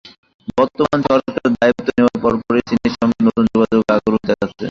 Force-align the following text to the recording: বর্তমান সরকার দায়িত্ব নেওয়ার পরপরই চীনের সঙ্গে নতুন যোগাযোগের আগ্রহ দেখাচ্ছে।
বর্তমান 0.57 0.99
সরকার 1.07 1.47
দায়িত্ব 1.55 1.87
নেওয়ার 1.89 2.17
পরপরই 2.23 2.63
চীনের 2.69 2.93
সঙ্গে 2.97 3.19
নতুন 3.27 3.43
যোগাযোগের 3.51 3.93
আগ্রহ 3.95 4.19
দেখাচ্ছে। 4.23 4.59